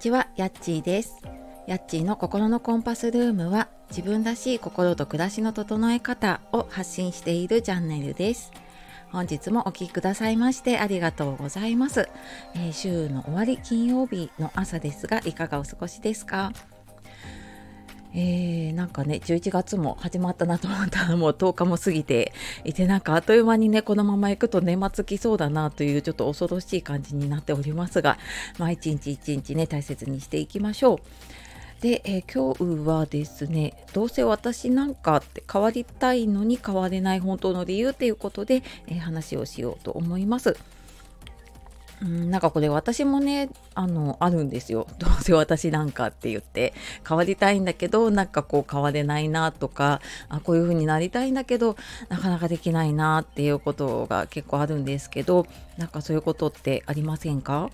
[0.00, 1.22] ちは、やっちーです。
[1.66, 8.50] やっちーの心のコンパスルームは自分らしい心と暮らしの整え方を発信しているチャンネルです。
[9.12, 12.08] 本日もお聴きくださいましてありがとうございます、
[12.54, 16.52] えー、週の終わり金曜日の朝ですがいかがお過ごしですか？
[18.12, 22.32] えー、なんかね11月も始まったなと思ったらもう10日も過ぎて
[22.64, 28.18] いてなんかあっという間にねこのまま行くと年末来そうだなというちょっと恐ろしい感じになっておりますが
[28.58, 30.98] まあ一日一日ね大切にしていきましょう。
[31.80, 40.58] で、えー、今日はですねどうせ私なんかって変わりたいのに変われない本当の理由っていうことで、えー、話をしようと思います。
[42.02, 44.86] うん、なんかこれ私もねあのあるんですよ。
[44.98, 46.72] どうせ私なんかって言って。
[47.06, 51.76] 変わりたいんだけどなんかこう変われないなとかあこういう風になりたいんだけど
[52.08, 57.70] なかなかできないなっていうことが結構あるんですけどなんかそういうことってありませんか？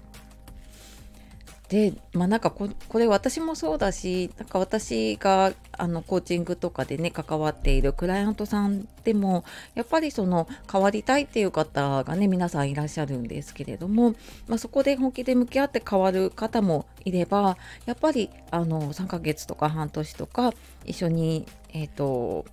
[1.69, 14.15] でまあなんかこれ私もそうだしなんか私があのコーチングとかでね関わっているクライアントさんでもやっぱりその変わりたいっていう方がね皆さんいらっしゃるんですけれども、
[14.47, 20.53] まあ、そこで本気で向き合って変わる方もいればやっぱりあの3ヶ月とか半年とか
[20.85, 22.47] 一緒にえっ、ー、と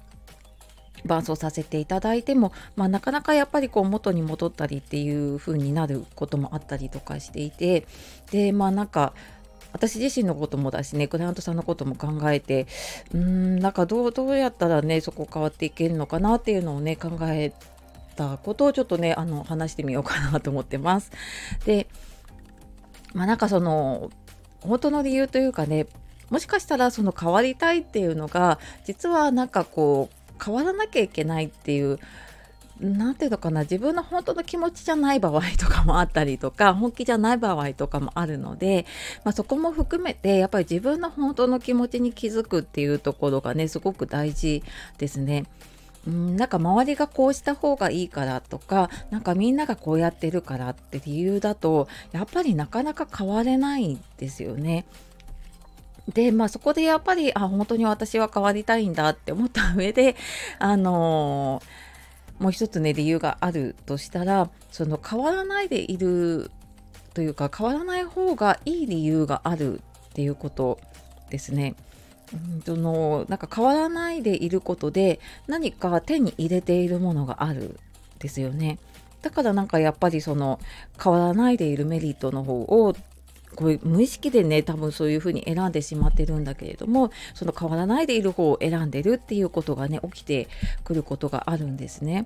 [1.05, 7.85] 伴走させていただいても、まあ、なかなかやっぱりこう元に戻ったりっていう風になることもあったりとかしていて
[8.31, 9.13] でまあなんか
[9.73, 12.67] 私自身のこともだしねクライアントさんのことも考えて
[13.13, 17.53] うーんなんかどうどうやったらねそこ変わっていけるのかなっていうのをね考え
[18.15, 21.11] たことをちょっとねあの話してみようかなと思ってます。
[21.65, 21.87] で
[23.13, 24.11] まあなんかその
[24.61, 25.87] 本当の理由というかね
[26.29, 31.99] もしかしたらその変わりたいっていうのが実はなんかこう変わらなきゃいけないっていう
[32.79, 38.85] 何て言うのかな自分の本当の気持ちじゃない場合とかもあったりとか 本気じゃない場合とかもあるので、
[39.23, 44.63] まあ、そこも含めてやっぱり自分の本当の気持ちに気づくっていうところがねすごく大事
[44.97, 45.45] ですね。
[46.05, 54.85] うんなんか周りがこうした方がいいからとかなんかみんながこうやってるからって理由だとやっぱりなかなか変われないんですよね。
[56.07, 60.15] で、まあ、そこでやっぱり、あ、本当に私は変わりたいんだって思った上で、
[60.59, 66.51] あのー、もう一つね、理由があるとしたら、その変わらないでいる
[67.13, 70.79] というか、変わらない方がいい理由があるっていうこと
[71.29, 71.75] ですね。
[72.65, 77.79] そのなんか変わらないでいることで何か手に入れているものがある
[78.19, 78.79] ですよね。
[79.21, 80.59] だからなんかやっぱりその
[81.01, 82.95] 変わらないでいるメリットの方を
[83.53, 90.47] これ無意識でね多分そういうふうに選んでしまってるんだけれどもその変わらないでいる方を選んでるっていうことがね起きて
[90.83, 92.25] くることがあるんですね。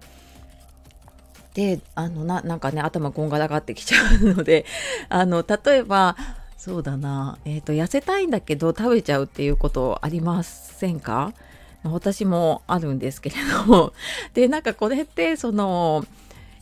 [1.54, 4.66] であのななんかね頭こんがらがってきちゃうので
[5.10, 6.16] あの例えば
[6.56, 11.34] そうだな、えーと、痩せたいんだけど食べちゃうっていうことありませんか？
[11.84, 13.94] 私もあるんですけれども
[14.34, 16.06] でなんかこれってその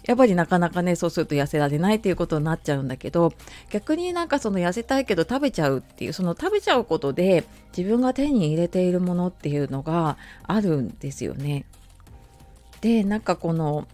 [0.06, 3.34] やっぱりなかなかねそうすると痩せられないっていうことになっちゃうんだけど
[3.70, 7.46] 逆になんかその痩せたいけど食べちゃうっていうその食べちゃうことで
[7.76, 11.66] 自分が手に入れているものっていうのがあるんですよね。
[12.82, 13.88] でなんかこの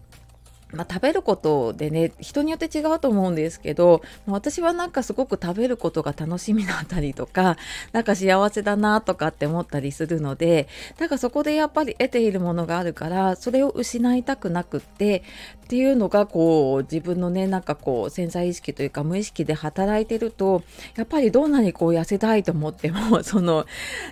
[0.73, 7.57] まあ、食べることでね人によって違うと思うんですけど私はなんかすごく食べることが楽しみだったりとか
[7.91, 10.67] なんか幸せだなとかって思ったりするので
[10.99, 15.23] なんかそこでやっぱり得ているものがあるからそれを失いたくなくって
[15.65, 20.63] っていうのがこう自分のねなんかこう潜在意識というか無意識で働いてると
[20.97, 23.65] やっぱりどんなにこう痩せたいと思っても その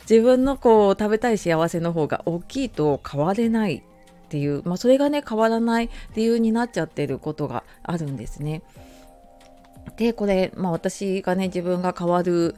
[0.09, 3.84] 自分のこう食べたい幸せの方が大きいと変われない
[4.30, 8.62] っていう、まあ、それがね変わらない理由になっちゃってることがあるんですね。
[9.98, 12.56] でこれ、まあ、私がね自分が変わる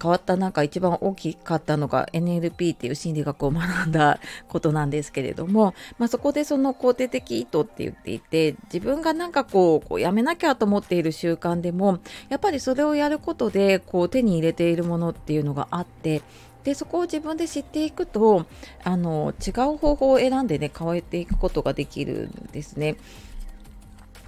[0.00, 11.98] 変わったなんか一番大きかったのが NLP っていう心理学を学んだことなんですけれども、まあ、そこでその肯定的意図って言っていて自分がなんかこうこうやめなきゃと思っている習慣でも
[12.30, 16.22] やっぱりそれをやることでこう手に入れているものっていうのがあって
[16.64, 18.46] でそこを自分で知っていくと
[18.82, 22.96] あの違う方法を選んでね変えていくことができるんですね。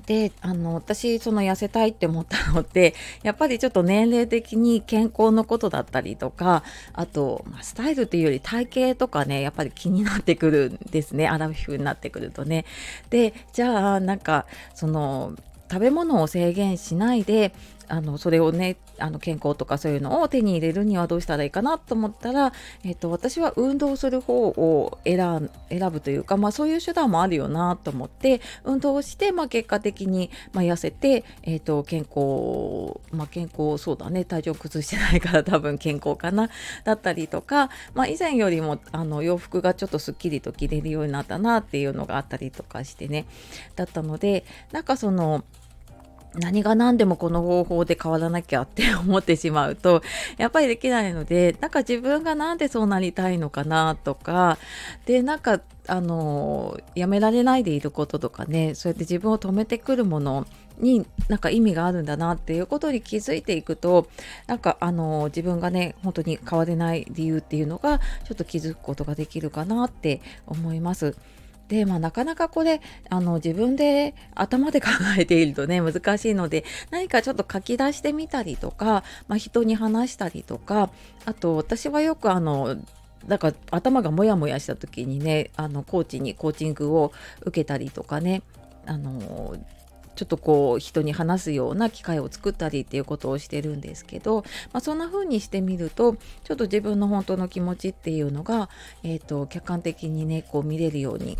[0.07, 6.63] であの私その痩せたいって思ったのってやっぱりちょっと年齢的に健康のことだったりとか
[6.93, 12.65] あと、まあ、スタイルっていうより体型とかねやっぱり気になってくるんですねアラフィフになってくるとね。
[13.11, 15.35] でじゃあなんかその
[15.69, 17.53] 食べ物を制限しないで
[17.89, 22.53] あのそれをねあの健康とかそういうのを手に入れるにはどうしたらいいかなと思ったら、
[22.85, 25.51] えーと、私は運動する方を選
[25.93, 36.51] ぶというか、まあ、そういう手段もあるよなと思って運動をして、まあ、結果的に、まあ、痩せて、えーと、健康、まあ、健康そうだね体調崩してないから 多分健康かな
[36.85, 43.27] だったりとか、まあ、以前よりもあの洋服がちょっとすっきりと着れるようになったなっていうのがあったりとかしてね
[43.75, 45.45] だったのでなんかその
[46.39, 50.03] 何が何でもこの方法で変わらなきゃって思ってしまうと
[50.39, 54.59] やっぱりできないのでなんか自分が何でそうなりたいのかなとか
[55.07, 60.47] でなんかあのやめられないでいることとかねそうやって自分を止めてくるもの
[60.79, 64.09] になんか意味があるんだなっていうことに気づいていくと
[64.47, 71.17] なんかあの自分がね本当に変われない理由っていうのがちょっと気づくことができるかなって思います。
[71.69, 72.81] で、まあ、なかなかこれ
[73.11, 80.91] あの自分で頭で考えているとね難しいので何かちょっと書き出してみたりとか、まあ、人に話したりとか
[81.25, 82.77] あと私はよくあの
[83.27, 88.43] だか頭がモヤモヤした時にねあのコーチにコーチングを受けたりとかね
[88.87, 89.57] あの
[90.15, 98.71] ちょっとこう人に話すような機会を作ったりっていうことをしてるんですけど、まあ、そんな風にしてみるとちょっと自分の本当の気持ちっていうのが、
[99.03, 101.37] えーと客観的にねこう見れるように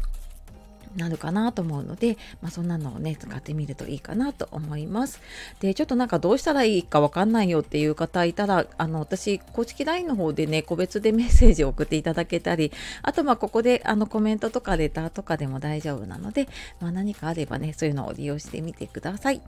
[0.97, 5.21] なるかなと思うので、まあ、そんなのをね使ってみるといいかなと思います。
[5.61, 12.73] でちょっとなんかどうしたらいいかわかんないよっていう方いたらあの私公式 LINE の方でね個別でメッセージを送っていただけたり
[13.03, 16.49] あとまあここであのコメントとかレターとかでも大丈夫なので、
[16.81, 19.41] まあ、何かあればねそういうのを利用してみてください。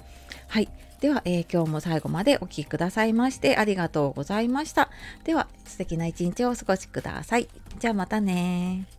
[0.49, 0.69] はい
[1.01, 4.91] では、えー、今日も最後までお聴きくださいましてありがとうございました。
[5.25, 7.49] では素敵な一日をお過ごしください。
[7.79, 8.98] じゃあまたね